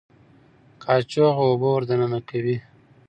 قاچوغه 0.83 1.41
اوبه 1.47 1.67
ور 1.71 1.83
دننه 1.89 2.19
کوي. 2.29 2.57